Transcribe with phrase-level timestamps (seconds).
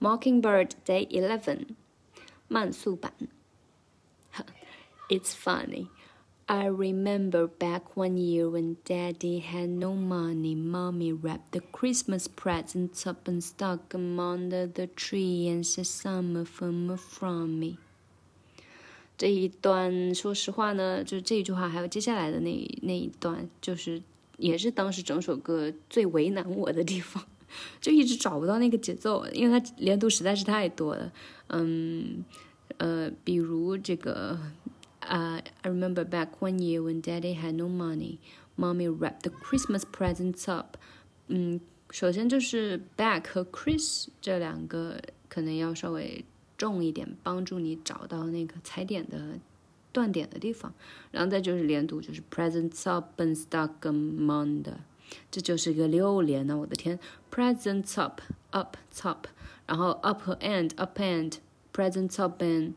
[0.00, 1.76] Mockingbird Day Eleven，
[2.48, 3.12] 慢速版。
[5.08, 5.88] It's funny.
[6.46, 10.54] I remember back one year when Daddy had no money.
[10.54, 16.36] Mommy wrapped the Christmas presents up and stuck them under the tree and said, "Some
[16.36, 17.78] of them are from me."
[19.16, 24.02] 这一段，说实话呢，就这一句话，还有接下来的那那一段，就是
[24.36, 27.24] 也是当时整首歌最为难我的地方，
[27.81, 31.11] 就一直找不到那个节奏，因为它连读实在是太多了。
[31.47, 32.23] 嗯，
[32.77, 34.39] 呃，比如这个，
[34.99, 38.17] 啊，I remember back one year when Daddy had no money,
[38.57, 40.77] Mommy wrapped the Christmas presents up。
[41.27, 41.59] 嗯，
[41.89, 46.23] 首先就是 back 和 Chris 这两个可能要稍微。
[46.59, 49.39] 重一点，帮助你找到那个踩点的
[49.93, 50.73] 断点的地方。
[51.09, 54.65] 然后再就是连读，就是 presents up and stuck among，
[55.31, 56.57] 这就是一个六连呢！
[56.57, 56.99] 我的天
[57.31, 59.17] ，presents up up top，
[59.65, 61.33] 然后 up 和 and up and
[61.73, 62.73] presents up and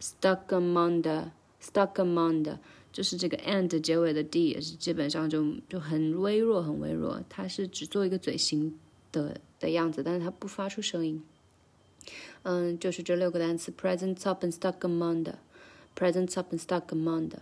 [0.00, 1.30] stuck among the
[1.62, 2.58] stuck among，the，
[2.92, 8.78] 就是这个 and 结尾的 d 也是基本上就就很微弱很微弱，它是只做一个嘴型
[9.12, 11.22] 的的样子，但是它不发出声音。
[12.42, 17.38] 嗯，就是这六个单词：present, up, and stuck among the；present, up, and stuck among the。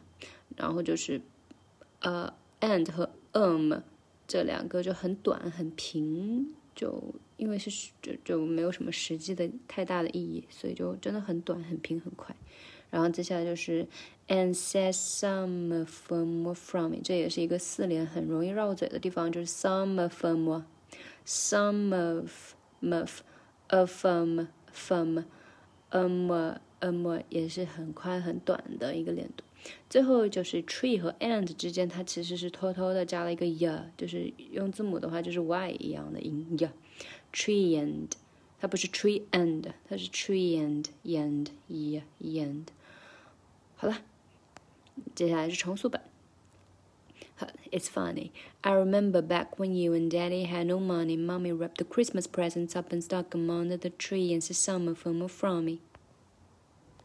[0.57, 1.23] 然后就是
[2.01, 3.73] 呃，and 和 um
[4.31, 7.03] 这两个就很短很平，就
[7.37, 12.35] 因为是就就没有什么实际的太大的意义，所以就真的很短很平很快。
[12.91, 13.85] 然后接下来就是
[14.29, 23.23] and said some of them were from me，这也是一个四连很容易绕嘴的地方，就是 some of them were，some of of
[23.69, 24.47] of them。
[24.73, 25.25] from
[25.91, 26.31] um
[26.82, 29.44] um 也是很快很短的一个连读，
[29.90, 38.12] 最后就是 tree 和 and 之间，它其实是偷偷的加了一个 y，就是用字母的话就是 y 一样的音 y，tree and，
[38.60, 42.66] 它不是 tree and，它是 tree and and y and。
[43.76, 43.98] 好了，
[45.14, 46.02] 接下来是重塑版。
[47.70, 48.32] It's funny.
[48.62, 52.78] I remember back when you and Daddy had no money, Mommy wrapped the Christmas presents
[52.78, 55.82] up and stuck them under the tree and said some of them were from me.